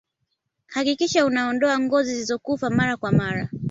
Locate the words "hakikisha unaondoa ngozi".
0.67-2.11